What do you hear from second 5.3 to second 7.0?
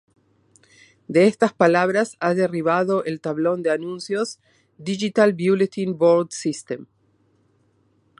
Bulletin Board System.